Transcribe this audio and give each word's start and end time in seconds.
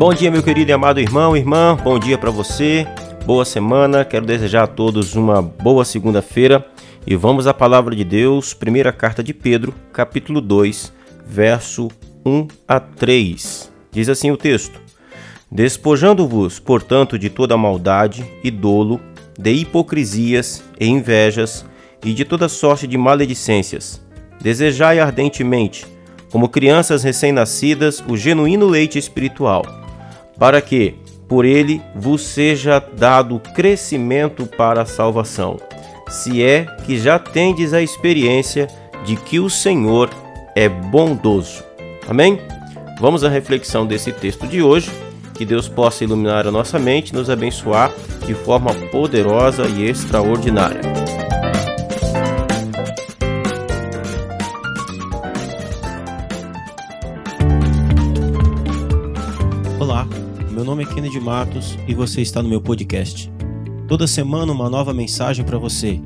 Bom 0.00 0.14
dia, 0.14 0.30
meu 0.30 0.42
querido 0.42 0.70
e 0.70 0.72
amado 0.72 0.98
irmão, 0.98 1.36
irmã. 1.36 1.76
Bom 1.76 1.98
dia 1.98 2.16
para 2.16 2.30
você. 2.30 2.86
Boa 3.26 3.44
semana. 3.44 4.02
Quero 4.02 4.24
desejar 4.24 4.62
a 4.62 4.66
todos 4.66 5.14
uma 5.14 5.42
boa 5.42 5.84
segunda-feira. 5.84 6.66
E 7.06 7.14
vamos 7.14 7.46
à 7.46 7.52
palavra 7.52 7.94
de 7.94 8.02
Deus, 8.02 8.54
primeira 8.54 8.94
carta 8.94 9.22
de 9.22 9.34
Pedro, 9.34 9.74
capítulo 9.92 10.40
2, 10.40 10.90
verso 11.26 11.88
1 12.24 12.48
a 12.66 12.80
3. 12.80 13.70
Diz 13.92 14.08
assim 14.08 14.30
o 14.30 14.38
texto: 14.38 14.80
Despojando-vos, 15.52 16.58
portanto, 16.58 17.18
de 17.18 17.28
toda 17.28 17.54
maldade 17.58 18.24
e 18.42 18.50
dolo, 18.50 19.02
de 19.38 19.52
hipocrisias 19.52 20.64
e 20.80 20.86
invejas 20.86 21.66
e 22.02 22.14
de 22.14 22.24
toda 22.24 22.48
sorte 22.48 22.86
de 22.86 22.96
maledicências, 22.96 24.02
desejai 24.40 24.98
ardentemente, 24.98 25.86
como 26.32 26.48
crianças 26.48 27.02
recém-nascidas, 27.02 28.02
o 28.08 28.16
genuíno 28.16 28.66
leite 28.66 28.98
espiritual 28.98 29.79
para 30.40 30.62
que 30.62 30.94
por 31.28 31.44
ele 31.44 31.82
vos 31.94 32.22
seja 32.22 32.82
dado 32.96 33.38
crescimento 33.54 34.46
para 34.46 34.82
a 34.82 34.86
salvação, 34.86 35.58
se 36.08 36.42
é 36.42 36.64
que 36.84 36.98
já 36.98 37.18
tendes 37.18 37.74
a 37.74 37.82
experiência 37.82 38.66
de 39.04 39.14
que 39.16 39.38
o 39.38 39.50
Senhor 39.50 40.10
é 40.56 40.68
bondoso. 40.68 41.62
Amém? 42.08 42.40
Vamos 42.98 43.22
à 43.22 43.28
reflexão 43.28 43.86
desse 43.86 44.12
texto 44.12 44.48
de 44.48 44.60
hoje. 44.62 44.90
Que 45.34 45.44
Deus 45.44 45.68
possa 45.68 46.04
iluminar 46.04 46.46
a 46.46 46.50
nossa 46.50 46.78
mente 46.78 47.10
e 47.10 47.14
nos 47.14 47.30
abençoar 47.30 47.90
de 48.26 48.34
forma 48.34 48.74
poderosa 48.90 49.66
e 49.66 49.88
extraordinária. 49.88 50.99
É 61.10 61.12
Kennedy 61.12 61.20
Matos 61.20 61.76
e 61.88 61.94
você 61.94 62.22
está 62.22 62.40
no 62.40 62.48
meu 62.48 62.60
podcast. 62.60 63.32
Toda 63.88 64.06
semana 64.06 64.52
uma 64.52 64.70
nova 64.70 64.94
mensagem 64.94 65.44
para 65.44 65.58
você, 65.58 66.00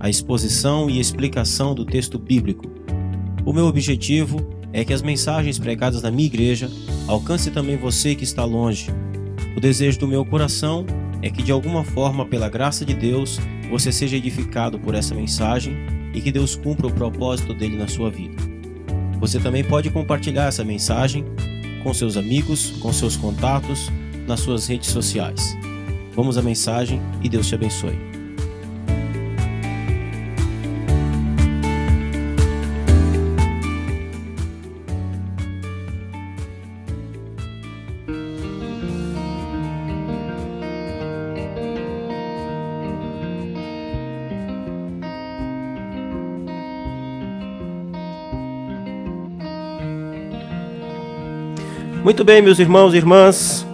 a 0.00 0.10
exposição 0.10 0.90
e 0.90 0.98
explicação 0.98 1.74
do 1.74 1.84
texto 1.84 2.18
bíblico. 2.18 2.64
O 3.44 3.52
meu 3.52 3.66
objetivo 3.66 4.44
é 4.72 4.84
que 4.84 4.92
as 4.92 5.00
mensagens 5.00 5.60
pregadas 5.60 6.02
na 6.02 6.10
minha 6.10 6.26
igreja 6.26 6.68
alcancem 7.06 7.52
também 7.52 7.76
você 7.76 8.16
que 8.16 8.24
está 8.24 8.44
longe. 8.44 8.90
O 9.56 9.60
desejo 9.60 10.00
do 10.00 10.08
meu 10.08 10.24
coração 10.24 10.84
é 11.22 11.30
que 11.30 11.42
de 11.42 11.52
alguma 11.52 11.84
forma, 11.84 12.26
pela 12.26 12.48
graça 12.48 12.84
de 12.84 12.94
Deus, 12.94 13.38
você 13.70 13.92
seja 13.92 14.16
edificado 14.16 14.78
por 14.78 14.94
essa 14.94 15.14
mensagem 15.14 15.76
e 16.12 16.20
que 16.20 16.32
Deus 16.32 16.56
cumpra 16.56 16.88
o 16.88 16.92
propósito 16.92 17.54
dele 17.54 17.76
na 17.76 17.86
sua 17.86 18.10
vida. 18.10 18.36
Você 19.20 19.38
também 19.38 19.62
pode 19.62 19.90
compartilhar 19.90 20.46
essa 20.46 20.64
mensagem 20.64 21.24
com 21.84 21.94
seus 21.94 22.16
amigos, 22.16 22.70
com 22.80 22.92
seus 22.92 23.16
contatos, 23.16 23.90
nas 24.28 24.40
suas 24.40 24.66
redes 24.68 24.90
sociais. 24.90 25.56
Vamos 26.14 26.36
à 26.36 26.42
mensagem 26.42 27.00
e 27.22 27.28
Deus 27.28 27.48
te 27.48 27.54
abençoe. 27.54 28.08
Muito 52.04 52.24
bem, 52.24 52.40
meus 52.40 52.58
irmãos 52.58 52.94
e 52.94 52.96
irmãs, 52.96 53.67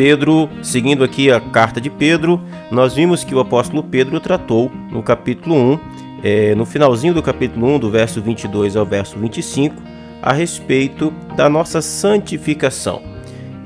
Pedro, 0.00 0.48
seguindo 0.62 1.04
aqui 1.04 1.30
a 1.30 1.38
carta 1.38 1.78
de 1.78 1.90
Pedro, 1.90 2.40
nós 2.70 2.94
vimos 2.94 3.22
que 3.22 3.34
o 3.34 3.38
apóstolo 3.38 3.82
Pedro 3.82 4.18
tratou 4.18 4.72
no 4.90 5.02
capítulo 5.02 5.54
1, 5.54 5.78
é, 6.24 6.54
no 6.54 6.64
finalzinho 6.64 7.12
do 7.12 7.22
capítulo 7.22 7.74
1, 7.74 7.78
do 7.80 7.90
verso 7.90 8.22
22 8.22 8.76
ao 8.76 8.86
verso 8.86 9.18
25, 9.18 9.74
a 10.22 10.32
respeito 10.32 11.12
da 11.36 11.50
nossa 11.50 11.82
santificação. 11.82 13.02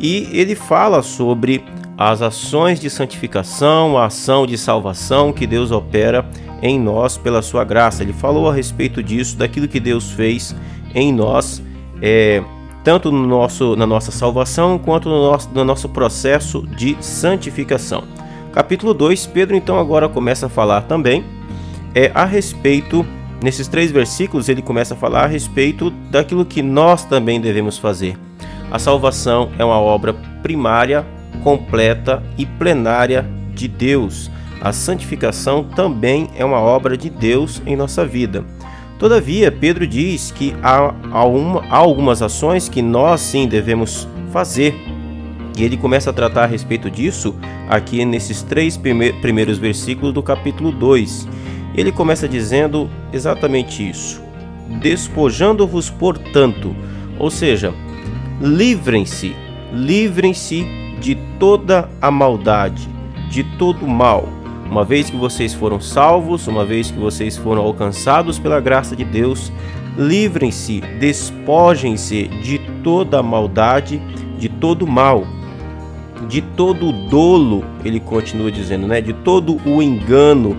E 0.00 0.28
ele 0.32 0.56
fala 0.56 1.02
sobre 1.02 1.62
as 1.96 2.20
ações 2.20 2.80
de 2.80 2.90
santificação, 2.90 3.96
a 3.96 4.06
ação 4.06 4.44
de 4.44 4.58
salvação 4.58 5.32
que 5.32 5.46
Deus 5.46 5.70
opera 5.70 6.28
em 6.60 6.80
nós 6.80 7.16
pela 7.16 7.42
sua 7.42 7.62
graça. 7.62 8.02
Ele 8.02 8.12
falou 8.12 8.50
a 8.50 8.52
respeito 8.52 9.04
disso, 9.04 9.38
daquilo 9.38 9.68
que 9.68 9.78
Deus 9.78 10.10
fez 10.10 10.52
em 10.96 11.12
nós. 11.12 11.62
É, 12.02 12.42
tanto 12.84 13.10
no 13.10 13.26
nosso, 13.26 13.74
na 13.74 13.86
nossa 13.86 14.12
salvação 14.12 14.78
quanto 14.78 15.08
no 15.08 15.30
nosso, 15.30 15.50
no 15.52 15.64
nosso 15.64 15.88
processo 15.88 16.66
de 16.76 16.96
santificação. 17.00 18.04
Capítulo 18.52 18.94
2, 18.94 19.26
Pedro 19.26 19.56
então 19.56 19.78
agora 19.78 20.08
começa 20.08 20.46
a 20.46 20.50
falar 20.50 20.82
também 20.82 21.24
é, 21.94 22.10
a 22.12 22.24
respeito, 22.24 23.06
nesses 23.40 23.68
três 23.68 23.92
versículos, 23.92 24.48
ele 24.48 24.60
começa 24.60 24.94
a 24.94 24.96
falar 24.96 25.24
a 25.24 25.28
respeito 25.28 25.90
daquilo 26.10 26.44
que 26.44 26.60
nós 26.60 27.04
também 27.04 27.40
devemos 27.40 27.78
fazer. 27.78 28.18
A 28.70 28.78
salvação 28.80 29.50
é 29.58 29.64
uma 29.64 29.78
obra 29.78 30.12
primária, 30.42 31.06
completa 31.42 32.20
e 32.36 32.44
plenária 32.44 33.24
de 33.54 33.68
Deus. 33.68 34.28
A 34.60 34.72
santificação 34.72 35.62
também 35.62 36.28
é 36.36 36.44
uma 36.44 36.58
obra 36.58 36.96
de 36.96 37.08
Deus 37.08 37.62
em 37.64 37.76
nossa 37.76 38.04
vida. 38.04 38.44
Todavia, 39.04 39.52
Pedro 39.52 39.86
diz 39.86 40.30
que 40.30 40.54
há, 40.62 40.94
há, 41.12 41.26
uma, 41.26 41.62
há 41.68 41.76
algumas 41.76 42.22
ações 42.22 42.70
que 42.70 42.80
nós 42.80 43.20
sim 43.20 43.46
devemos 43.46 44.08
fazer. 44.32 44.74
E 45.58 45.62
ele 45.62 45.76
começa 45.76 46.08
a 46.08 46.12
tratar 46.14 46.44
a 46.44 46.46
respeito 46.46 46.90
disso 46.90 47.36
aqui 47.68 48.02
nesses 48.06 48.40
três 48.40 48.78
primeiros 48.78 49.58
versículos 49.58 50.14
do 50.14 50.22
capítulo 50.22 50.72
2. 50.72 51.28
Ele 51.74 51.92
começa 51.92 52.26
dizendo 52.26 52.88
exatamente 53.12 53.86
isso: 53.86 54.22
Despojando-vos, 54.80 55.90
portanto, 55.90 56.74
ou 57.18 57.30
seja, 57.30 57.74
livrem-se, 58.40 59.36
livrem-se 59.70 60.64
de 60.98 61.14
toda 61.38 61.90
a 62.00 62.10
maldade, 62.10 62.88
de 63.28 63.44
todo 63.58 63.84
o 63.84 63.86
mal 63.86 64.43
uma 64.74 64.84
vez 64.84 65.08
que 65.08 65.16
vocês 65.16 65.54
foram 65.54 65.80
salvos, 65.80 66.48
uma 66.48 66.64
vez 66.64 66.90
que 66.90 66.98
vocês 66.98 67.36
foram 67.36 67.62
alcançados 67.62 68.40
pela 68.40 68.58
graça 68.58 68.96
de 68.96 69.04
Deus, 69.04 69.52
livrem-se, 69.96 70.80
despojem-se 70.98 72.26
de 72.42 72.58
toda 72.82 73.20
a 73.20 73.22
maldade, 73.22 74.02
de 74.36 74.48
todo 74.48 74.82
o 74.82 74.90
mal, 74.90 75.24
de 76.28 76.42
todo 76.42 76.88
o 76.88 77.08
dolo, 77.08 77.64
ele 77.84 78.00
continua 78.00 78.50
dizendo, 78.50 78.88
né? 78.88 79.00
De 79.00 79.12
todo 79.12 79.60
o 79.64 79.80
engano, 79.80 80.56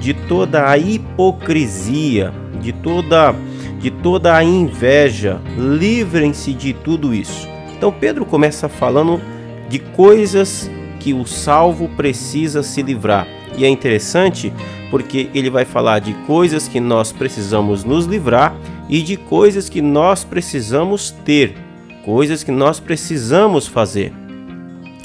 de 0.00 0.12
toda 0.12 0.68
a 0.68 0.76
hipocrisia, 0.76 2.34
de 2.60 2.72
toda 2.72 3.32
de 3.78 3.92
toda 3.92 4.34
a 4.34 4.42
inveja, 4.42 5.40
livrem-se 5.56 6.52
de 6.52 6.72
tudo 6.72 7.14
isso. 7.14 7.48
Então 7.76 7.92
Pedro 7.92 8.24
começa 8.24 8.68
falando 8.68 9.20
de 9.68 9.78
coisas 9.78 10.68
que 10.98 11.14
o 11.14 11.24
salvo 11.24 11.88
precisa 11.90 12.64
se 12.64 12.82
livrar. 12.82 13.41
E 13.56 13.64
é 13.64 13.68
interessante 13.68 14.52
porque 14.90 15.30
ele 15.34 15.50
vai 15.50 15.64
falar 15.64 16.00
de 16.00 16.12
coisas 16.26 16.68
que 16.68 16.78
nós 16.78 17.12
precisamos 17.12 17.84
nos 17.84 18.04
livrar 18.04 18.54
e 18.88 19.00
de 19.02 19.16
coisas 19.16 19.68
que 19.68 19.80
nós 19.80 20.22
precisamos 20.22 21.10
ter, 21.24 21.54
coisas 22.04 22.44
que 22.44 22.50
nós 22.50 22.78
precisamos 22.78 23.66
fazer. 23.66 24.12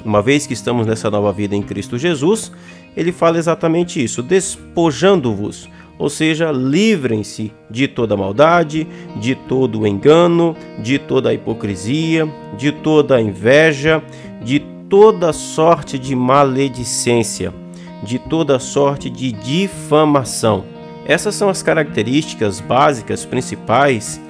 Uma 0.04 0.22
vez 0.22 0.46
que 0.46 0.54
estamos 0.54 0.86
nessa 0.86 1.10
nova 1.10 1.32
vida 1.32 1.56
em 1.56 1.62
Cristo 1.62 1.98
Jesus, 1.98 2.52
ele 2.96 3.12
fala 3.12 3.38
exatamente 3.38 4.04
isso: 4.04 4.22
despojando-vos, 4.22 5.70
ou 5.98 6.10
seja, 6.10 6.52
livrem-se 6.52 7.54
de 7.70 7.88
toda 7.88 8.18
maldade, 8.18 8.88
de 9.22 9.36
todo 9.36 9.88
engano, 9.88 10.56
de 10.80 11.00
toda 11.00 11.34
hipocrisia, 11.34 12.28
de 12.58 12.72
toda 12.72 13.22
inveja, 13.22 14.04
de 14.44 14.60
toda 14.90 15.34
sorte 15.34 15.98
de 15.98 16.16
maledicência 16.16 17.54
de 18.04 18.20
toda 18.20 18.60
sorte 18.60 19.10
de 19.10 19.32
difamação. 19.32 20.64
Essas 21.06 21.36
são 21.36 21.50
as 21.50 21.64
características 21.64 22.60
básicas, 22.60 23.26
principais, 23.26 24.22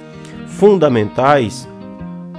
fundamentais 0.46 1.68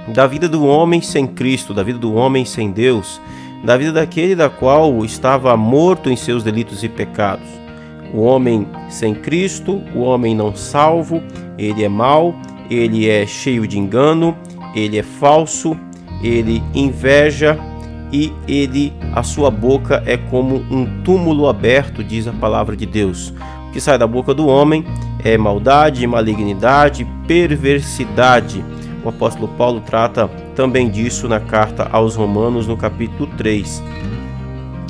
da 0.08 0.26
vida 0.26 0.48
do 0.48 0.64
homem 0.64 1.00
sem 1.00 1.26
Cristo, 1.26 1.74
da 1.74 1.82
vida 1.82 1.98
do 1.98 2.14
homem 2.14 2.44
sem 2.44 2.70
Deus, 2.70 3.20
da 3.64 3.76
vida 3.76 3.92
daquele 3.92 4.34
da 4.34 4.48
qual 4.48 5.04
estava 5.04 5.56
morto 5.56 6.10
em 6.10 6.16
seus 6.16 6.42
delitos 6.42 6.82
e 6.82 6.88
pecados. 6.88 7.46
O 8.12 8.22
homem 8.22 8.66
sem 8.88 9.14
Cristo, 9.14 9.82
o 9.94 10.00
homem 10.00 10.34
não 10.34 10.54
salvo, 10.56 11.22
ele 11.56 11.84
é 11.84 11.88
mau, 11.88 12.34
ele 12.70 13.08
é 13.08 13.26
cheio 13.26 13.66
de 13.66 13.78
engano, 13.78 14.36
ele 14.74 14.98
é 14.98 15.02
falso, 15.02 15.76
ele 16.22 16.62
inveja, 16.74 17.58
e 18.12 18.32
ele, 18.48 18.92
a 19.14 19.22
sua 19.22 19.50
boca 19.50 20.02
é 20.04 20.16
como 20.16 20.56
um 20.70 21.02
túmulo 21.02 21.48
aberto, 21.48 22.02
diz 22.02 22.26
a 22.26 22.32
palavra 22.32 22.76
de 22.76 22.86
Deus. 22.86 23.32
O 23.68 23.72
que 23.72 23.80
sai 23.80 23.96
da 23.96 24.06
boca 24.06 24.34
do 24.34 24.46
homem 24.48 24.84
é 25.24 25.38
maldade, 25.38 26.06
malignidade, 26.06 27.06
perversidade. 27.26 28.64
o 29.04 29.08
apóstolo 29.08 29.48
Paulo 29.56 29.80
trata 29.80 30.28
também 30.54 30.90
disso 30.90 31.28
na 31.28 31.40
carta 31.40 31.88
aos 31.92 32.16
Romanos, 32.16 32.66
no 32.66 32.76
capítulo 32.76 33.28
3. 33.36 33.82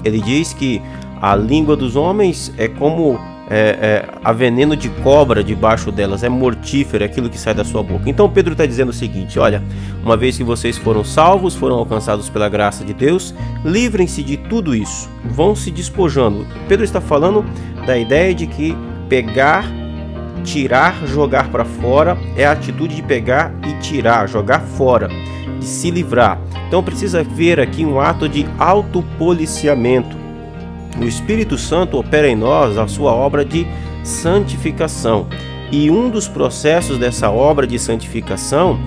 Ele 0.04 0.20
diz 0.20 0.52
que 0.52 0.80
a 1.20 1.36
língua 1.36 1.76
dos 1.76 1.96
homens 1.96 2.52
é 2.56 2.66
como 2.66 3.20
é, 3.50 3.58
é, 3.58 4.08
a 4.22 4.32
veneno 4.32 4.76
de 4.76 4.88
cobra 4.88 5.42
debaixo 5.42 5.90
delas, 5.90 6.22
é 6.22 6.28
mortífero 6.28 7.04
aquilo 7.04 7.28
que 7.28 7.36
sai 7.36 7.52
da 7.52 7.64
sua 7.64 7.82
boca. 7.82 8.08
Então 8.08 8.30
Pedro 8.30 8.52
está 8.52 8.64
dizendo 8.64 8.90
o 8.90 8.92
seguinte: 8.92 9.40
olha, 9.40 9.60
uma 10.04 10.16
vez 10.16 10.36
que 10.36 10.44
vocês 10.44 10.78
foram 10.78 11.02
salvos, 11.02 11.56
foram 11.56 11.74
alcançados 11.74 12.28
pela 12.28 12.48
graça 12.48 12.84
de 12.84 12.94
Deus, 12.94 13.34
livrem-se 13.64 14.22
de 14.22 14.36
tudo 14.36 14.72
isso, 14.72 15.10
vão 15.24 15.56
se 15.56 15.72
despojando. 15.72 16.46
Pedro 16.68 16.84
está 16.84 17.00
falando 17.00 17.44
da 17.84 17.98
ideia 17.98 18.32
de 18.32 18.46
que 18.46 18.76
pegar, 19.08 19.64
tirar, 20.44 21.04
jogar 21.04 21.50
para 21.50 21.64
fora 21.64 22.16
é 22.36 22.46
a 22.46 22.52
atitude 22.52 22.94
de 22.94 23.02
pegar 23.02 23.52
e 23.66 23.80
tirar, 23.80 24.28
jogar 24.28 24.60
fora, 24.60 25.08
de 25.58 25.66
se 25.66 25.90
livrar. 25.90 26.40
Então 26.68 26.84
precisa 26.84 27.24
ver 27.24 27.58
aqui 27.58 27.84
um 27.84 27.98
ato 27.98 28.28
de 28.28 28.46
autopoliciamento 28.60 30.19
o 30.98 31.04
Espírito 31.04 31.58
Santo 31.58 31.98
opera 31.98 32.28
em 32.28 32.36
nós 32.36 32.78
a 32.78 32.86
sua 32.86 33.12
obra 33.12 33.44
de 33.44 33.66
santificação. 34.02 35.26
E 35.70 35.90
um 35.90 36.10
dos 36.10 36.26
processos 36.26 36.98
dessa 36.98 37.30
obra 37.30 37.66
de 37.66 37.78
santificação 37.78 38.78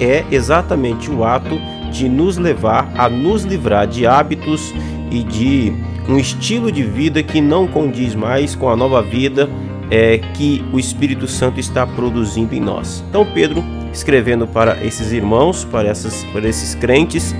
é 0.00 0.24
exatamente 0.30 1.10
o 1.10 1.24
ato 1.24 1.58
de 1.90 2.08
nos 2.08 2.36
levar 2.36 2.92
a 2.96 3.08
nos 3.08 3.44
livrar 3.44 3.86
de 3.86 4.06
hábitos 4.06 4.74
e 5.10 5.22
de 5.22 5.72
um 6.08 6.18
estilo 6.18 6.70
de 6.70 6.82
vida 6.82 7.22
que 7.22 7.40
não 7.40 7.66
condiz 7.66 8.14
mais 8.14 8.54
com 8.54 8.68
a 8.68 8.76
nova 8.76 9.02
vida 9.02 9.48
é, 9.90 10.18
que 10.18 10.64
o 10.72 10.78
Espírito 10.78 11.26
Santo 11.26 11.60
está 11.60 11.86
produzindo 11.86 12.54
em 12.54 12.60
nós. 12.60 13.04
Então, 13.08 13.26
Pedro, 13.32 13.64
escrevendo 13.92 14.46
para 14.46 14.84
esses 14.84 15.12
irmãos, 15.12 15.64
para, 15.64 15.88
essas, 15.88 16.24
para 16.24 16.48
esses 16.48 16.74
crentes 16.74 17.34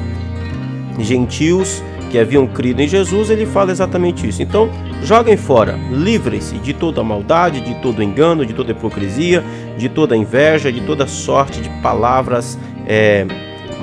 gentios, 0.98 1.82
que 2.16 2.20
haviam 2.20 2.46
crido 2.46 2.80
em 2.80 2.88
Jesus, 2.88 3.28
ele 3.28 3.44
fala 3.44 3.70
exatamente 3.70 4.26
isso. 4.26 4.42
Então, 4.42 4.70
joguem 5.02 5.36
fora, 5.36 5.78
livrem-se 5.92 6.56
de 6.56 6.72
toda 6.72 7.04
maldade, 7.04 7.60
de 7.60 7.74
todo 7.82 8.02
engano, 8.02 8.46
de 8.46 8.54
toda 8.54 8.72
hipocrisia, 8.72 9.44
de 9.76 9.86
toda 9.90 10.16
inveja, 10.16 10.72
de 10.72 10.80
toda 10.80 11.06
sorte 11.06 11.60
de 11.60 11.68
palavras 11.82 12.58
é, 12.86 13.26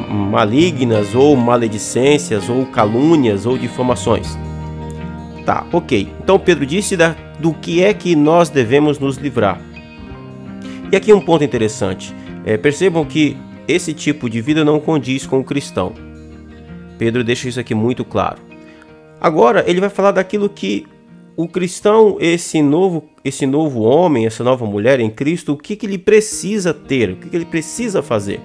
malignas 0.10 1.14
ou 1.14 1.36
maledicências 1.36 2.50
ou 2.50 2.66
calúnias 2.66 3.46
ou 3.46 3.56
difamações. 3.56 4.36
Tá, 5.46 5.68
ok. 5.72 6.12
Então 6.24 6.40
Pedro 6.40 6.66
disse 6.66 6.98
da, 6.98 7.16
do 7.40 7.54
que 7.54 7.84
é 7.84 7.94
que 7.94 8.16
nós 8.16 8.50
devemos 8.50 8.98
nos 8.98 9.18
livrar. 9.18 9.62
E 10.92 10.96
aqui 10.96 11.14
um 11.14 11.22
ponto 11.22 11.44
interessante. 11.44 12.16
É, 12.44 12.58
percebam 12.58 13.06
que 13.06 13.38
esse 13.68 13.94
tipo 13.94 14.28
de 14.28 14.42
vida 14.42 14.66
não 14.66 14.80
condiz 14.80 15.28
com 15.28 15.40
o 15.40 15.44
cristão. 15.44 15.94
Pedro 17.04 17.22
deixa 17.22 17.50
isso 17.50 17.60
aqui 17.60 17.76
muito 17.76 18.06
claro. 18.06 18.38
Agora 19.20 19.66
ele 19.68 19.82
vai 19.82 19.90
falar 19.90 20.12
daquilo 20.12 20.48
que 20.48 20.86
o 21.36 21.50
cristão, 21.50 22.16
esse 22.18 22.62
novo, 22.62 23.04
esse 23.26 23.46
novo 23.46 23.82
homem, 23.82 24.26
essa 24.26 24.42
nova 24.42 24.66
mulher 24.66 25.02
em 25.02 25.10
Cristo, 25.10 25.52
o 25.52 25.58
que, 25.58 25.76
que 25.76 25.86
ele 25.86 25.98
precisa 25.98 26.74
ter, 26.74 27.10
o 27.10 27.16
que, 27.18 27.30
que 27.30 27.36
ele 27.36 27.44
precisa 27.44 28.02
fazer. 28.02 28.40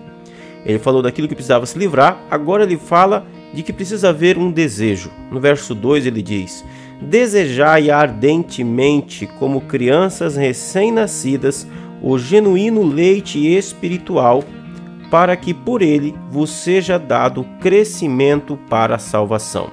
Ele 0.66 0.80
falou 0.80 1.02
daquilo 1.02 1.28
que 1.28 1.36
precisava 1.36 1.66
se 1.66 1.78
livrar, 1.78 2.20
agora 2.28 2.64
ele 2.64 2.76
fala 2.76 3.24
de 3.54 3.62
que 3.62 3.72
precisa 3.72 4.08
haver 4.08 4.36
um 4.36 4.50
desejo. 4.50 5.08
No 5.30 5.38
verso 5.38 5.72
2 5.72 6.06
ele 6.06 6.20
diz: 6.20 6.64
Desejai 7.00 7.90
ardentemente, 7.90 9.24
como 9.38 9.60
crianças 9.60 10.34
recém-nascidas, 10.34 11.64
o 12.02 12.18
genuíno 12.18 12.82
leite 12.82 13.38
espiritual 13.38 14.42
para 15.10 15.36
que 15.36 15.54
por 15.54 15.82
ele 15.82 16.14
vos 16.30 16.50
seja 16.50 16.98
dado 16.98 17.44
crescimento 17.60 18.58
para 18.68 18.96
a 18.96 18.98
salvação. 18.98 19.70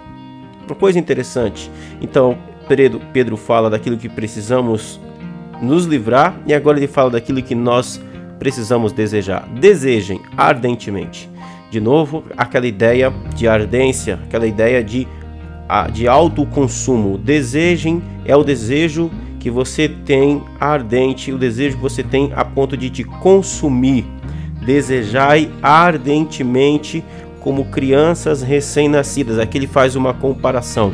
Uma 0.66 0.76
coisa 0.76 0.98
interessante. 0.98 1.70
Então, 2.02 2.38
Pedro, 3.14 3.38
fala 3.38 3.70
daquilo 3.70 3.98
que 3.98 4.10
precisamos 4.10 5.00
nos 5.62 5.86
livrar 5.86 6.40
e 6.46 6.54
agora 6.54 6.78
ele 6.78 6.88
fala 6.88 7.12
daquilo 7.12 7.42
que 7.42 7.56
nós 7.56 8.02
precisamos 8.40 8.92
desejar. 8.92 9.48
Desejem 9.60 10.22
ardentemente. 10.36 11.30
De 11.70 11.80
novo, 11.80 12.24
aquela 12.38 12.68
ideia 12.68 13.14
de 13.36 13.48
ardência, 13.48 14.20
aquela 14.26 14.48
ideia 14.48 14.84
de, 14.84 15.08
de 15.94 16.08
autoconsumo. 16.08 17.18
Desejem 17.18 18.02
é 18.24 18.36
o 18.36 18.44
desejo 18.44 19.12
que 19.40 19.50
você 19.50 19.88
tem 19.88 20.44
ardente, 20.60 21.32
o 21.32 21.38
desejo 21.38 21.76
que 21.76 21.82
você 21.82 22.02
tem 22.02 22.32
a 22.36 22.44
ponto 22.44 22.76
de 22.76 22.90
te 22.90 23.04
consumir 23.04 24.06
desejai 24.66 25.52
ardentemente 25.62 27.04
como 27.40 27.66
crianças 27.66 28.42
recém-nascidas. 28.42 29.38
Aqui 29.38 29.58
ele 29.58 29.68
faz 29.68 29.96
uma 29.96 30.14
comparação. 30.14 30.94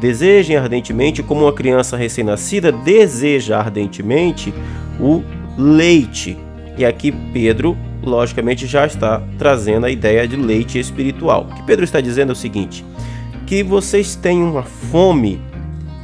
Desejem 0.00 0.56
ardentemente 0.56 1.22
como 1.22 1.42
uma 1.42 1.52
criança 1.52 1.96
recém-nascida 1.96 2.70
deseja 2.70 3.58
ardentemente 3.58 4.52
o 5.00 5.22
leite. 5.58 6.36
E 6.76 6.84
aqui 6.84 7.12
Pedro, 7.32 7.76
logicamente, 8.02 8.66
já 8.66 8.86
está 8.86 9.22
trazendo 9.38 9.86
a 9.86 9.90
ideia 9.90 10.26
de 10.28 10.36
leite 10.36 10.78
espiritual. 10.78 11.48
O 11.50 11.54
que 11.54 11.62
Pedro 11.62 11.84
está 11.84 12.00
dizendo 12.00 12.30
é 12.30 12.32
o 12.32 12.36
seguinte: 12.36 12.84
que 13.46 13.62
vocês 13.62 14.14
têm 14.14 14.42
uma 14.42 14.62
fome 14.62 15.40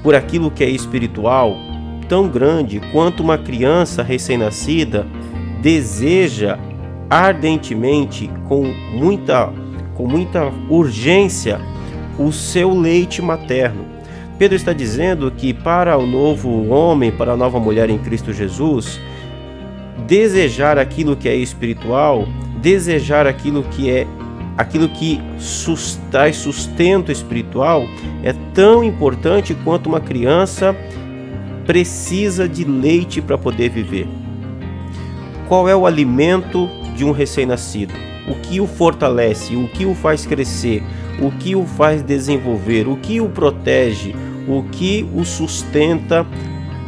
por 0.03 0.14
aquilo 0.14 0.50
que 0.50 0.64
é 0.64 0.69
espiritual 0.69 1.56
tão 2.08 2.29
grande 2.29 2.81
quanto 2.93 3.23
uma 3.23 3.38
criança 3.38 4.03
recém-nascida 4.03 5.06
deseja 5.61 6.59
ardentemente, 7.11 8.31
com 8.49 8.65
muita, 8.93 9.53
com 9.95 10.07
muita 10.07 10.45
urgência, 10.69 11.61
o 12.17 12.31
seu 12.31 12.73
leite 12.73 13.21
materno. 13.21 13.85
Pedro 14.39 14.57
está 14.57 14.73
dizendo 14.73 15.31
que 15.31 15.53
para 15.53 15.99
o 15.99 16.07
novo 16.07 16.69
homem, 16.69 17.11
para 17.11 17.33
a 17.33 17.37
nova 17.37 17.59
mulher 17.59 17.91
em 17.91 17.99
Cristo 17.99 18.33
Jesus, 18.33 19.01
desejar 20.07 20.79
aquilo 20.79 21.17
que 21.17 21.29
é 21.29 21.35
espiritual, 21.35 22.27
desejar 22.63 23.27
aquilo 23.27 23.65
que 23.65 23.91
é 23.91 24.06
aquilo 24.56 24.89
que 24.91 25.21
traz 26.11 26.37
sustento 26.37 27.11
espiritual 27.11 27.84
é 28.23 28.34
tão 28.53 28.84
importante 28.84 29.55
quanto 29.55 29.89
uma 29.89 30.01
criança 30.01 30.77
precisa 31.65 32.46
de 32.46 32.65
leite 32.65 33.23
para 33.23 33.39
poder 33.39 33.70
viver 33.70 34.06
qual 35.51 35.69
é 35.69 35.75
o 35.75 35.85
alimento 35.85 36.71
de 36.95 37.05
um 37.05 37.11
recém-nascido, 37.11 37.93
o 38.29 38.37
que 38.37 38.61
o 38.61 38.69
fortalece, 38.69 39.57
o 39.57 39.67
que 39.67 39.85
o 39.85 39.97
faz 39.97 40.25
crescer, 40.25 40.81
o 41.21 41.33
que 41.33 41.57
o 41.57 41.67
faz 41.67 42.05
desenvolver, 42.05 42.87
o 42.87 42.97
que 42.97 43.21
o 43.21 43.29
protege, 43.29 44.15
o 44.47 44.63
que 44.63 45.05
o 45.13 45.25
sustenta 45.25 46.25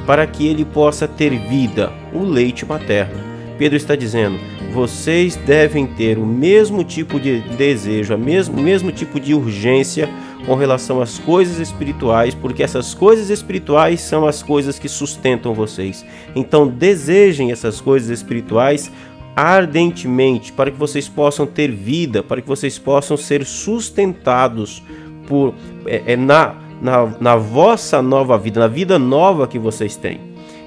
para 0.06 0.28
que 0.28 0.46
ele 0.46 0.64
possa 0.64 1.08
ter 1.08 1.30
vida, 1.48 1.92
o 2.14 2.22
leite 2.22 2.64
materno. 2.64 3.18
Pedro 3.58 3.76
está 3.76 3.96
dizendo: 3.96 4.38
vocês 4.72 5.34
devem 5.34 5.84
ter 5.84 6.16
o 6.16 6.24
mesmo 6.24 6.84
tipo 6.84 7.18
de 7.18 7.40
desejo, 7.40 8.14
o 8.14 8.18
mesmo, 8.18 8.62
mesmo 8.62 8.92
tipo 8.92 9.18
de 9.18 9.34
urgência 9.34 10.08
com 10.46 10.54
relação 10.54 11.00
às 11.00 11.18
coisas 11.18 11.58
espirituais, 11.58 12.34
porque 12.34 12.62
essas 12.62 12.94
coisas 12.94 13.30
espirituais 13.30 14.00
são 14.00 14.26
as 14.26 14.42
coisas 14.42 14.78
que 14.78 14.88
sustentam 14.88 15.54
vocês. 15.54 16.04
Então, 16.34 16.66
desejem 16.66 17.52
essas 17.52 17.80
coisas 17.80 18.10
espirituais 18.10 18.90
ardentemente 19.34 20.52
para 20.52 20.70
que 20.70 20.76
vocês 20.76 21.08
possam 21.08 21.46
ter 21.46 21.70
vida, 21.70 22.22
para 22.22 22.42
que 22.42 22.48
vocês 22.48 22.78
possam 22.78 23.16
ser 23.16 23.44
sustentados 23.46 24.82
por 25.26 25.54
é, 25.86 26.12
é 26.12 26.16
na, 26.16 26.54
na, 26.80 27.06
na 27.18 27.36
vossa 27.36 28.02
nova 28.02 28.36
vida, 28.36 28.60
na 28.60 28.66
vida 28.66 28.98
nova 28.98 29.46
que 29.46 29.58
vocês 29.58 29.96
têm. 29.96 30.20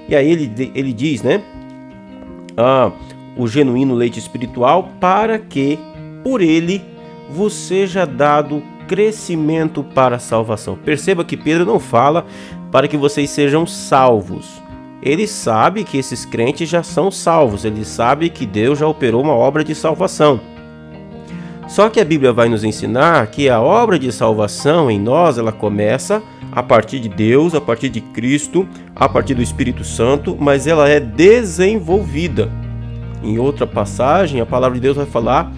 E 0.08 0.16
aí 0.16 0.30
ele, 0.30 0.72
ele 0.74 0.92
diz, 0.92 1.22
né? 1.22 1.42
Ah, 2.56 2.90
o 3.36 3.46
genuíno 3.46 3.94
leite 3.94 4.18
espiritual, 4.18 4.90
para 4.98 5.38
que 5.38 5.78
por 6.24 6.40
ele 6.40 6.82
vos 7.30 7.52
seja 7.52 8.04
dado 8.06 8.62
crescimento 8.86 9.82
para 9.82 10.16
a 10.16 10.20
salvação. 10.20 10.76
Perceba 10.76 11.24
que 11.24 11.36
Pedro 11.36 11.64
não 11.64 11.78
fala 11.78 12.26
para 12.70 12.88
que 12.88 12.96
vocês 12.96 13.30
sejam 13.30 13.66
salvos. 13.66 14.62
Ele 15.02 15.26
sabe 15.26 15.84
que 15.84 15.98
esses 15.98 16.24
crentes 16.24 16.68
já 16.68 16.82
são 16.82 17.10
salvos, 17.10 17.64
ele 17.64 17.84
sabe 17.84 18.30
que 18.30 18.46
Deus 18.46 18.78
já 18.78 18.86
operou 18.86 19.22
uma 19.22 19.34
obra 19.34 19.62
de 19.62 19.74
salvação. 19.74 20.40
Só 21.68 21.88
que 21.88 22.00
a 22.00 22.04
Bíblia 22.04 22.32
vai 22.32 22.48
nos 22.48 22.64
ensinar 22.64 23.26
que 23.26 23.48
a 23.48 23.60
obra 23.60 23.98
de 23.98 24.10
salvação 24.12 24.90
em 24.90 25.00
nós, 25.00 25.36
ela 25.36 25.52
começa 25.52 26.22
a 26.52 26.62
partir 26.62 27.00
de 27.00 27.08
Deus, 27.08 27.54
a 27.54 27.60
partir 27.60 27.88
de 27.88 28.00
Cristo, 28.00 28.66
a 28.94 29.08
partir 29.08 29.34
do 29.34 29.42
Espírito 29.42 29.84
Santo, 29.84 30.36
mas 30.38 30.66
ela 30.66 30.88
é 30.88 31.00
desenvolvida. 31.00 32.50
Em 33.22 33.38
outra 33.38 33.66
passagem, 33.66 34.40
a 34.40 34.46
palavra 34.46 34.76
de 34.76 34.80
Deus 34.80 34.96
vai 34.96 35.06
falar 35.06 35.52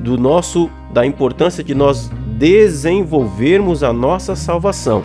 do 0.00 0.18
nosso 0.18 0.70
da 0.92 1.04
importância 1.04 1.64
de 1.64 1.74
nós 1.74 2.10
desenvolvermos 2.38 3.82
a 3.82 3.92
nossa 3.92 4.34
salvação. 4.34 5.02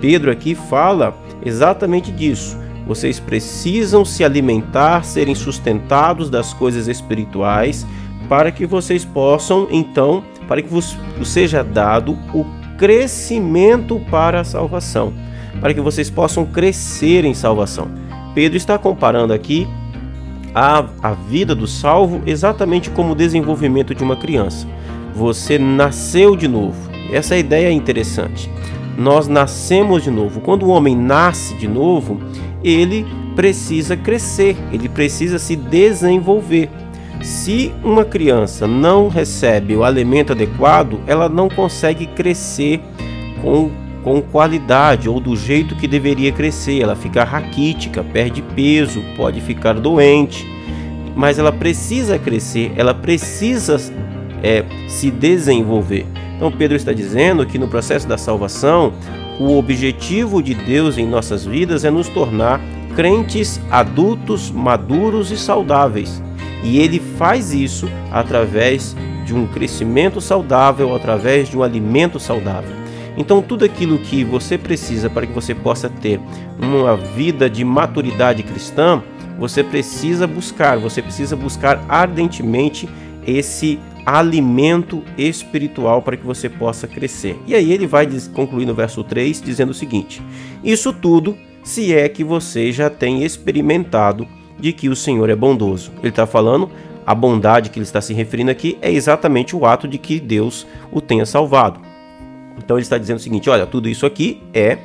Pedro 0.00 0.30
aqui 0.30 0.54
fala 0.54 1.16
exatamente 1.44 2.12
disso. 2.12 2.58
Vocês 2.86 3.18
precisam 3.18 4.04
se 4.04 4.22
alimentar, 4.22 5.04
serem 5.04 5.34
sustentados 5.34 6.30
das 6.30 6.52
coisas 6.52 6.86
espirituais, 6.86 7.86
para 8.28 8.52
que 8.52 8.66
vocês 8.66 9.04
possam, 9.04 9.66
então, 9.70 10.22
para 10.46 10.62
que 10.62 10.68
vos 10.68 10.96
seja 11.24 11.64
dado 11.64 12.12
o 12.32 12.44
crescimento 12.78 14.00
para 14.10 14.40
a 14.40 14.44
salvação, 14.44 15.12
para 15.60 15.74
que 15.74 15.80
vocês 15.80 16.10
possam 16.10 16.44
crescer 16.44 17.24
em 17.24 17.34
salvação. 17.34 17.88
Pedro 18.34 18.56
está 18.56 18.78
comparando 18.78 19.32
aqui 19.32 19.66
a, 20.54 20.84
a 21.02 21.12
vida 21.12 21.54
do 21.54 21.66
salvo 21.66 22.22
exatamente 22.26 22.90
como 22.90 23.12
o 23.12 23.16
desenvolvimento 23.16 23.94
de 23.94 24.02
uma 24.02 24.16
criança. 24.16 24.66
Você 25.16 25.58
nasceu 25.58 26.36
de 26.36 26.46
novo. 26.46 26.90
Essa 27.10 27.38
ideia 27.38 27.68
é 27.68 27.72
interessante. 27.72 28.50
Nós 28.98 29.26
nascemos 29.26 30.04
de 30.04 30.10
novo. 30.10 30.42
Quando 30.42 30.64
o 30.64 30.68
homem 30.68 30.94
nasce 30.94 31.54
de 31.54 31.66
novo, 31.66 32.20
ele 32.62 33.06
precisa 33.34 33.96
crescer, 33.96 34.54
ele 34.70 34.90
precisa 34.90 35.38
se 35.38 35.56
desenvolver. 35.56 36.68
Se 37.22 37.72
uma 37.82 38.04
criança 38.04 38.66
não 38.66 39.08
recebe 39.08 39.74
o 39.74 39.84
alimento 39.84 40.32
adequado, 40.32 41.00
ela 41.06 41.30
não 41.30 41.48
consegue 41.48 42.04
crescer 42.08 42.82
com, 43.40 43.70
com 44.04 44.20
qualidade 44.20 45.08
ou 45.08 45.18
do 45.18 45.34
jeito 45.34 45.76
que 45.76 45.88
deveria 45.88 46.30
crescer. 46.30 46.82
Ela 46.82 46.94
fica 46.94 47.24
raquítica, 47.24 48.04
perde 48.04 48.42
peso, 48.54 49.02
pode 49.16 49.40
ficar 49.40 49.72
doente, 49.72 50.46
mas 51.16 51.38
ela 51.38 51.52
precisa 51.52 52.18
crescer, 52.18 52.70
ela 52.76 52.92
precisa 52.92 53.78
é, 54.46 54.64
se 54.86 55.10
desenvolver. 55.10 56.06
Então, 56.36 56.52
Pedro 56.52 56.76
está 56.76 56.92
dizendo 56.92 57.44
que 57.44 57.58
no 57.58 57.66
processo 57.66 58.06
da 58.06 58.16
salvação, 58.16 58.92
o 59.40 59.58
objetivo 59.58 60.40
de 60.40 60.54
Deus 60.54 60.96
em 60.96 61.04
nossas 61.04 61.44
vidas 61.44 61.84
é 61.84 61.90
nos 61.90 62.08
tornar 62.08 62.60
crentes 62.94 63.60
adultos, 63.70 64.50
maduros 64.52 65.32
e 65.32 65.36
saudáveis. 65.36 66.22
E 66.62 66.78
ele 66.78 67.00
faz 67.00 67.52
isso 67.52 67.88
através 68.12 68.94
de 69.24 69.34
um 69.34 69.48
crescimento 69.48 70.20
saudável, 70.20 70.94
através 70.94 71.48
de 71.48 71.58
um 71.58 71.62
alimento 71.64 72.20
saudável. 72.20 72.70
Então, 73.16 73.42
tudo 73.42 73.64
aquilo 73.64 73.98
que 73.98 74.22
você 74.22 74.56
precisa 74.56 75.10
para 75.10 75.26
que 75.26 75.32
você 75.32 75.54
possa 75.54 75.88
ter 75.88 76.20
uma 76.60 76.96
vida 76.96 77.50
de 77.50 77.64
maturidade 77.64 78.44
cristã, 78.44 79.02
você 79.38 79.64
precisa 79.64 80.26
buscar, 80.26 80.78
você 80.78 81.02
precisa 81.02 81.34
buscar 81.34 81.84
ardentemente 81.88 82.88
esse 83.26 83.80
alimento 84.06 85.02
espiritual 85.18 86.00
para 86.00 86.16
que 86.16 86.24
você 86.24 86.48
possa 86.48 86.86
crescer. 86.86 87.36
E 87.44 87.56
aí 87.56 87.72
ele 87.72 87.88
vai 87.88 88.06
concluir 88.32 88.64
no 88.64 88.72
verso 88.72 89.02
3 89.02 89.42
dizendo 89.42 89.70
o 89.70 89.74
seguinte: 89.74 90.22
Isso 90.62 90.92
tudo 90.92 91.36
se 91.64 91.92
é 91.92 92.08
que 92.08 92.22
você 92.22 92.70
já 92.70 92.88
tem 92.88 93.24
experimentado 93.24 94.26
de 94.58 94.72
que 94.72 94.88
o 94.88 94.94
Senhor 94.94 95.28
é 95.28 95.34
bondoso. 95.34 95.90
Ele 95.98 96.10
está 96.10 96.24
falando, 96.24 96.70
a 97.04 97.14
bondade 97.14 97.70
que 97.70 97.78
ele 97.78 97.84
está 97.84 98.00
se 98.00 98.14
referindo 98.14 98.50
aqui 98.50 98.78
é 98.80 98.90
exatamente 98.90 99.56
o 99.56 99.66
ato 99.66 99.88
de 99.88 99.98
que 99.98 100.20
Deus 100.20 100.64
o 100.92 101.00
tenha 101.00 101.26
salvado. 101.26 101.80
Então 102.56 102.76
ele 102.76 102.84
está 102.84 102.96
dizendo 102.96 103.16
o 103.16 103.20
seguinte: 103.20 103.50
olha, 103.50 103.66
tudo 103.66 103.88
isso 103.88 104.06
aqui 104.06 104.40
é 104.54 104.78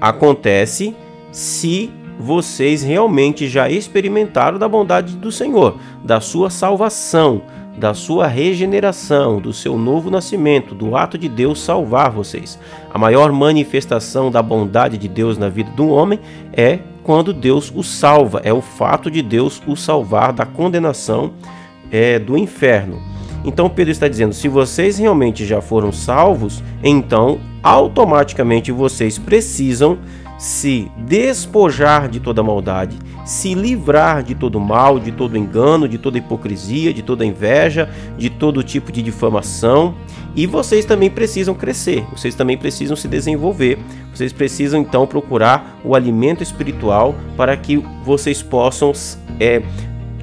acontece 0.00 0.94
se 1.30 1.90
vocês 2.18 2.82
realmente 2.82 3.48
já 3.48 3.68
experimentaram 3.68 4.58
da 4.58 4.68
bondade 4.68 5.16
do 5.16 5.30
Senhor, 5.30 5.76
da 6.02 6.20
sua 6.20 6.50
salvação, 6.50 7.42
da 7.76 7.92
sua 7.92 8.26
regeneração, 8.26 9.40
do 9.40 9.52
seu 9.52 9.78
novo 9.78 10.10
nascimento, 10.10 10.74
do 10.74 10.96
ato 10.96 11.18
de 11.18 11.28
Deus 11.28 11.60
salvar 11.60 12.10
vocês. 12.10 12.58
A 12.92 12.98
maior 12.98 13.30
manifestação 13.32 14.30
da 14.30 14.42
bondade 14.42 14.96
de 14.96 15.08
Deus 15.08 15.36
na 15.36 15.48
vida 15.48 15.70
do 15.72 15.88
homem 15.88 16.18
é 16.52 16.78
quando 17.02 17.32
Deus 17.32 17.72
o 17.74 17.82
salva, 17.82 18.40
é 18.42 18.52
o 18.52 18.62
fato 18.62 19.10
de 19.10 19.22
Deus 19.22 19.62
o 19.66 19.76
salvar 19.76 20.32
da 20.32 20.46
condenação 20.46 21.32
é, 21.90 22.18
do 22.18 22.36
inferno. 22.36 23.00
Então 23.44 23.68
Pedro 23.68 23.92
está 23.92 24.08
dizendo: 24.08 24.34
se 24.34 24.48
vocês 24.48 24.98
realmente 24.98 25.46
já 25.46 25.60
foram 25.60 25.92
salvos, 25.92 26.62
então 26.82 27.38
automaticamente 27.62 28.72
vocês 28.72 29.18
precisam 29.18 29.98
se 30.38 30.90
despojar 30.96 32.08
de 32.08 32.20
toda 32.20 32.42
maldade, 32.42 32.98
se 33.24 33.54
livrar 33.54 34.22
de 34.22 34.34
todo 34.34 34.60
mal, 34.60 35.00
de 35.00 35.10
todo 35.10 35.36
engano, 35.36 35.88
de 35.88 35.98
toda 35.98 36.18
hipocrisia, 36.18 36.92
de 36.92 37.02
toda 37.02 37.24
inveja, 37.24 37.88
de 38.18 38.28
todo 38.28 38.62
tipo 38.62 38.92
de 38.92 39.02
difamação. 39.02 39.94
E 40.34 40.46
vocês 40.46 40.84
também 40.84 41.10
precisam 41.10 41.54
crescer, 41.54 42.04
vocês 42.12 42.34
também 42.34 42.58
precisam 42.58 42.94
se 42.96 43.08
desenvolver, 43.08 43.78
vocês 44.14 44.32
precisam 44.32 44.82
então 44.82 45.06
procurar 45.06 45.80
o 45.82 45.94
alimento 45.94 46.42
espiritual 46.42 47.14
para 47.36 47.56
que 47.56 47.78
vocês 48.04 48.42
possam 48.42 48.92
é, 49.40 49.62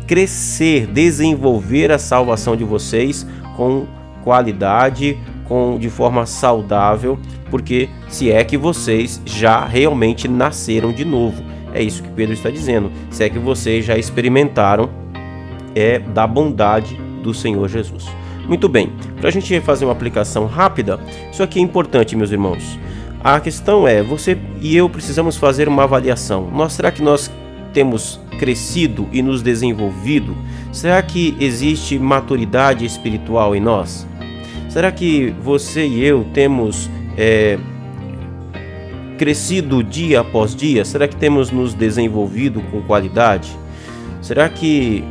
crescer, 0.06 0.86
desenvolver 0.86 1.92
a 1.92 1.98
salvação 1.98 2.56
de 2.56 2.64
vocês 2.64 3.26
com 3.58 3.88
qualidade, 4.24 5.18
com 5.54 5.78
de 5.78 5.88
forma 5.88 6.26
saudável, 6.26 7.20
porque 7.52 7.88
se 8.08 8.32
é 8.32 8.44
que 8.44 8.58
vocês 8.58 9.22
já 9.24 9.64
realmente 9.64 10.28
nasceram 10.28 10.92
de 10.92 11.06
novo. 11.06 11.44
É 11.72 11.80
isso 11.80 12.02
que 12.02 12.10
Pedro 12.10 12.34
está 12.34 12.50
dizendo. 12.50 12.92
Se 13.12 13.24
é 13.24 13.30
que 13.30 13.38
vocês 13.38 13.86
já 13.86 13.96
experimentaram 13.96 14.90
é 15.76 16.00
da 16.00 16.26
bondade 16.26 17.00
do 17.22 17.36
Senhor 17.36 17.70
Jesus. 17.70 18.08
Muito 18.48 18.68
bem, 18.68 18.92
para 19.20 19.30
a 19.30 19.32
gente 19.32 19.62
fazer 19.62 19.86
uma 19.86 19.92
aplicação 19.92 20.48
rápida, 20.48 21.00
isso 21.32 21.44
aqui 21.44 21.60
é 21.60 21.62
importante, 21.62 22.16
meus 22.16 22.32
irmãos. 22.32 22.80
A 23.24 23.40
questão 23.40 23.88
é, 23.88 24.02
você 24.02 24.36
e 24.60 24.76
eu 24.76 24.90
precisamos 24.90 25.38
fazer 25.38 25.68
uma 25.68 25.84
avaliação. 25.84 26.50
Nós, 26.52 26.74
será 26.74 26.92
que 26.92 27.04
nós 27.04 27.32
temos 27.72 28.20
crescido 28.40 29.08
e 29.12 29.22
nos 29.22 29.44
desenvolvido? 29.44 30.36
Será 30.72 31.00
que 31.04 31.38
existe 31.40 32.00
maturidade 32.00 32.86
espiritual 32.86 33.56
em 33.56 33.62
nós? 33.62 34.08
Será 34.74 34.92
que 34.92 35.30
você 35.40 35.86
e 35.86 36.04
eu 36.04 36.26
temos 36.34 36.90
é, 37.16 37.60
crescido 39.20 39.84
dia 39.84 40.22
após 40.22 40.56
dia? 40.56 40.84
Será 40.84 41.08
que 41.08 41.16
temos 41.16 41.52
nos 41.52 41.76
desenvolvido 41.76 42.60
com 42.72 42.82
qualidade? 42.82 43.56
Será 44.20 44.50
que 44.50 45.04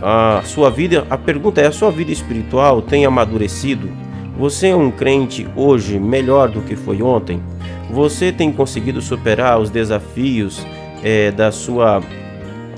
a 0.00 0.40
sua 0.44 0.70
vida, 0.70 1.04
a 1.10 1.18
pergunta 1.18 1.60
é: 1.60 1.66
a 1.66 1.72
sua 1.72 1.90
vida 1.90 2.12
espiritual 2.12 2.80
tem 2.80 3.04
amadurecido? 3.04 3.90
Você 4.38 4.68
é 4.68 4.76
um 4.76 4.88
crente 4.88 5.48
hoje 5.56 5.98
melhor 5.98 6.48
do 6.48 6.60
que 6.60 6.76
foi 6.76 7.02
ontem? 7.02 7.42
Você 7.90 8.30
tem 8.30 8.52
conseguido 8.52 9.02
superar 9.02 9.58
os 9.58 9.68
desafios 9.68 10.64
é, 11.02 11.32
da 11.32 11.50
sua, 11.50 12.00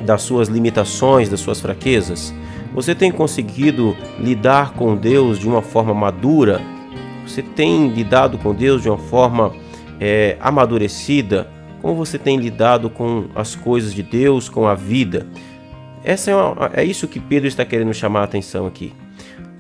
das 0.07 0.23
suas 0.23 0.49
limitações, 0.49 1.29
das 1.29 1.41
suas 1.41 1.61
fraquezas? 1.61 2.33
Você 2.73 2.95
tem 2.95 3.11
conseguido 3.11 3.97
lidar 4.19 4.73
com 4.73 4.97
Deus 4.97 5.39
de 5.39 5.49
uma 5.49 5.61
forma 5.61 5.93
madura? 5.93 6.61
Você 7.27 7.43
tem 7.43 7.89
lidado 7.89 8.39
com 8.39 8.55
Deus 8.55 8.83
de 8.83 8.89
uma 8.89 8.99
forma 8.99 9.53
é, 9.99 10.37
amadurecida? 10.41 11.49
Como 11.83 11.95
você 11.95 12.19
tem 12.19 12.37
lidado 12.37 12.89
com 12.89 13.27
as 13.35 13.55
coisas 13.57 13.93
de 13.93 14.03
Deus, 14.03 14.49
com 14.49 14.69
a 14.69 14.75
vida? 14.75 15.27
Essa 16.05 16.31
é, 16.31 16.35
uma, 16.35 16.71
é 16.75 16.85
isso 16.85 17.09
que 17.09 17.19
Pedro 17.19 17.49
está 17.49 17.65
querendo 17.65 17.93
chamar 17.93 18.21
a 18.21 18.25
atenção 18.25 18.67
aqui. 18.67 18.93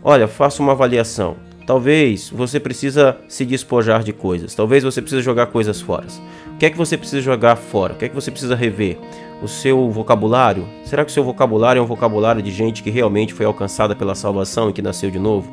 Olha, 0.03 0.29
faça 0.29 0.63
uma 0.63 0.73
avaliação. 0.73 1.37
Talvez 1.71 2.29
você 2.29 2.59
precisa 2.59 3.17
se 3.29 3.45
despojar 3.45 4.03
de 4.03 4.13
coisas. 4.13 4.57
Talvez 4.57 4.83
você 4.83 5.01
precisa 5.01 5.23
jogar 5.23 5.47
coisas 5.47 5.81
fora. 5.81 6.05
O 6.53 6.59
que 6.59 6.67
é 6.67 6.71
que 6.71 6.77
você 6.77 6.97
precisa 6.97 7.23
jogar 7.23 7.55
fora? 7.55 7.93
O 7.93 7.97
que 7.97 8.07
é 8.07 8.09
que 8.09 8.15
você 8.15 8.29
precisa 8.29 8.57
rever? 8.57 8.99
o 9.41 9.47
seu 9.47 9.89
vocabulário? 9.89 10.67
Será 10.85 11.05
que 11.05 11.13
o 11.13 11.15
seu 11.15 11.23
vocabulário 11.23 11.79
é 11.79 11.83
um 11.83 11.87
vocabulário 11.87 12.43
de 12.43 12.51
gente 12.51 12.83
que 12.83 12.91
realmente 12.91 13.33
foi 13.33 13.47
alcançada 13.47 13.95
pela 13.95 14.17
salvação 14.17 14.69
e 14.69 14.73
que 14.73 14.83
nasceu 14.83 15.13
de 15.13 15.19
novo? 15.21 15.49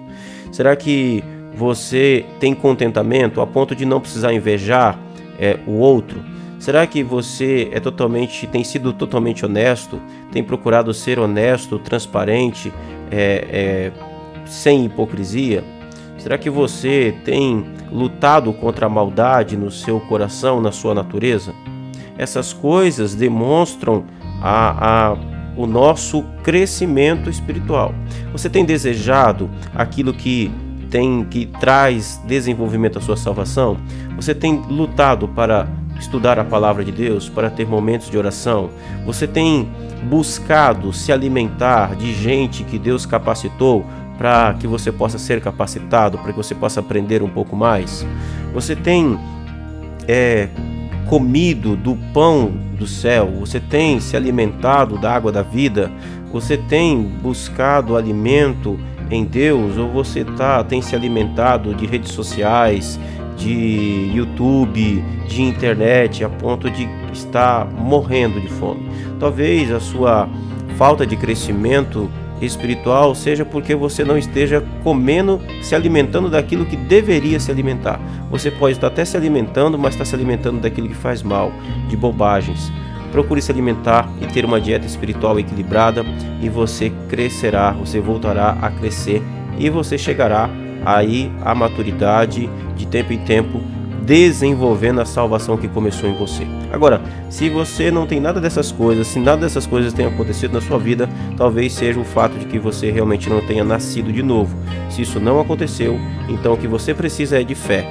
Será 0.52 0.76
que 0.76 1.24
você 1.54 2.26
tem 2.40 2.56
contentamento 2.56 3.40
a 3.40 3.46
ponto 3.46 3.76
de 3.76 3.86
não 3.86 4.02
precisar 4.02 4.34
invejar 4.34 5.00
é, 5.40 5.60
o 5.68 5.74
outro? 5.74 6.20
Será 6.58 6.88
que 6.88 7.04
você 7.04 7.70
é 7.72 7.80
totalmente, 7.80 8.48
tem 8.48 8.64
sido 8.64 8.92
totalmente 8.92 9.46
honesto, 9.46 10.02
tem 10.32 10.44
procurado 10.44 10.92
ser 10.96 11.20
honesto, 11.20 11.78
transparente, 11.78 12.74
é, 13.12 13.46
é, 13.52 13.92
sem 14.48 14.86
hipocrisia? 14.86 15.77
Será 16.28 16.38
que 16.38 16.50
você 16.50 17.16
tem 17.24 17.64
lutado 17.90 18.52
contra 18.52 18.88
a 18.88 18.90
maldade 18.90 19.56
no 19.56 19.72
seu 19.72 19.98
coração, 19.98 20.60
na 20.60 20.74
sua 20.74 20.94
natureza? 20.94 21.54
essas 22.18 22.52
coisas 22.52 23.16
demonstram 23.16 24.04
a, 24.42 25.12
a, 25.12 25.18
o 25.56 25.66
nosso 25.66 26.24
crescimento 26.44 27.30
espiritual. 27.30 27.96
Você 28.34 28.50
tem 28.50 28.66
desejado 28.66 29.50
aquilo 29.74 30.14
que 30.14 30.52
tem 30.90 31.24
que 31.24 31.46
traz 31.46 32.20
desenvolvimento 32.26 32.98
à 32.98 33.02
sua 33.02 33.16
salvação? 33.16 33.78
Você 34.18 34.36
tem 34.36 34.62
lutado 34.68 35.30
para 35.30 35.66
estudar 35.98 36.38
a 36.38 36.44
palavra 36.44 36.84
de 36.84 36.92
Deus, 36.92 37.30
para 37.30 37.50
ter 37.50 37.66
momentos 37.66 38.10
de 38.10 38.18
oração? 38.18 38.70
Você 39.06 39.26
tem 39.28 39.70
buscado 40.10 40.92
se 40.92 41.10
alimentar 41.10 41.96
de 41.96 42.14
gente 42.14 42.66
que 42.66 42.78
Deus 42.78 43.06
capacitou 43.06 43.86
para 44.18 44.56
que 44.56 44.68
você 44.68 44.92
possa 44.92 45.18
ser 45.18 45.40
capacitado, 45.42 46.18
para 46.18 46.32
que 46.32 46.38
você 46.38 46.56
possa 46.56 46.80
aprender 46.80 47.22
um 47.22 47.30
pouco 47.30 47.56
mais? 47.56 48.06
Você 48.54 48.76
tem 48.76 49.18
é, 50.08 50.50
comido 51.08 51.76
do 51.76 51.96
pão 52.14 52.52
do 52.78 52.88
céu? 52.88 53.32
Você 53.40 53.60
tem 53.60 54.00
se 54.00 54.16
alimentado 54.18 54.98
da 54.98 55.14
água 55.14 55.32
da 55.32 55.42
vida? 55.42 55.92
Você 56.32 56.58
tem 56.58 57.02
buscado 57.04 57.96
alimento 57.96 58.80
em 59.10 59.24
Deus 59.24 59.78
ou 59.78 59.90
você 59.90 60.26
tá 60.26 60.64
tem 60.64 60.82
se 60.82 60.96
alimentado 60.96 61.74
de 61.74 61.86
redes 61.86 62.12
sociais, 62.12 63.00
de 63.38 64.12
YouTube, 64.14 65.04
de 65.28 65.42
internet 65.42 66.24
a 66.24 66.30
ponto 66.30 66.70
de 66.70 66.90
estar 67.14 67.66
morrendo 67.66 68.42
de 68.42 68.50
fome? 68.50 68.90
Talvez 69.20 69.72
a 69.72 69.80
sua 69.80 70.28
falta 70.76 71.06
de 71.06 71.16
crescimento 71.16 72.10
espiritual 72.42 73.16
seja 73.16 73.44
porque 73.44 73.76
você 73.76 74.04
não 74.04 74.18
esteja 74.18 74.64
comendo, 74.84 75.42
se 75.62 75.76
alimentando 75.76 76.30
daquilo 76.30 76.66
que 76.66 76.76
deveria 76.76 77.40
se 77.40 77.52
alimentar. 77.52 78.00
Você 78.30 78.52
pode 78.52 78.76
estar 78.76 78.88
até 78.88 79.04
se 79.06 79.18
alimentando, 79.18 79.78
mas 79.78 79.94
está 79.94 80.06
se 80.06 80.16
alimentando 80.16 80.62
daquilo 80.62 80.88
que 80.88 80.96
faz 80.96 81.24
mal, 81.24 81.52
de 81.88 81.98
bobagens. 81.98 82.72
Procure 83.12 83.42
se 83.42 83.52
alimentar 83.52 84.10
e 84.22 84.28
ter 84.28 84.46
uma 84.46 84.60
dieta 84.60 84.86
espiritual 84.86 85.40
equilibrada 85.40 86.06
e 86.42 86.50
você 86.50 86.92
crescerá, 87.10 87.72
você 87.72 88.00
voltará 88.00 88.58
a 88.62 88.70
crescer 88.70 89.24
e 89.58 89.70
você 89.70 89.98
chegará 89.98 90.50
aí 90.86 91.32
à 91.42 91.56
maturidade 91.56 92.50
de 92.76 92.86
tempo 92.86 93.14
em 93.14 93.18
tempo 93.20 93.62
desenvolvendo 94.08 95.02
a 95.02 95.06
salvação 95.06 95.58
que 95.58 95.68
começou 95.68 96.10
em 96.10 96.18
você. 96.18 96.48
Agora, 96.72 97.02
se 97.30 97.50
você 97.50 97.92
não 97.92 98.08
tem 98.08 98.22
nada 98.22 98.40
dessas 98.40 98.72
coisas, 98.72 99.06
se 99.06 99.20
nada 99.20 99.42
dessas 99.42 99.68
coisas 99.68 99.92
tem 99.92 100.06
acontecido 100.06 100.54
na 100.54 100.62
sua 100.62 100.80
vida, 100.80 101.10
talvez 101.36 101.74
seja 101.74 102.00
o 102.00 102.06
fato 102.06 102.40
de 102.40 102.46
que 102.46 102.58
você 102.58 102.90
realmente 102.90 103.30
não 103.30 103.46
tenha 103.46 103.66
nascido 103.66 104.10
de 104.14 104.24
novo. 104.24 104.56
Se 104.90 105.02
isso 105.02 105.20
não 105.20 105.42
aconteceu, 105.42 106.00
então 106.30 106.54
o 106.54 106.58
que 106.58 106.70
você 106.70 106.94
precisa 106.94 107.42
é 107.42 107.44
de 107.44 107.54
fé, 107.54 107.86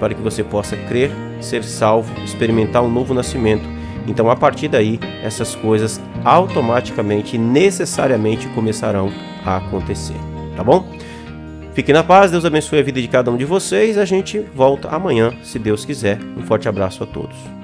para 0.00 0.12
que 0.12 0.20
você 0.20 0.42
possa 0.42 0.76
crer, 0.76 1.12
ser 1.40 1.62
salvo, 1.62 2.12
experimentar 2.24 2.82
um 2.82 2.90
novo 2.90 3.14
nascimento. 3.14 3.64
Então, 4.08 4.28
a 4.28 4.34
partir 4.34 4.66
daí, 4.66 4.98
essas 5.22 5.54
coisas 5.54 6.00
automaticamente 6.24 7.36
e 7.36 7.38
necessariamente 7.38 8.48
começarão 8.48 9.12
a 9.44 9.58
acontecer, 9.58 10.16
tá 10.56 10.64
bom? 10.64 10.84
Fiquem 11.74 11.94
na 11.94 12.04
paz, 12.04 12.30
Deus 12.30 12.44
abençoe 12.44 12.80
a 12.80 12.82
vida 12.82 13.00
de 13.00 13.08
cada 13.08 13.30
um 13.30 13.36
de 13.36 13.46
vocês. 13.46 13.96
A 13.96 14.04
gente 14.04 14.38
volta 14.54 14.88
amanhã, 14.88 15.32
se 15.42 15.58
Deus 15.58 15.84
quiser. 15.84 16.18
Um 16.36 16.42
forte 16.42 16.68
abraço 16.68 17.02
a 17.02 17.06
todos. 17.06 17.61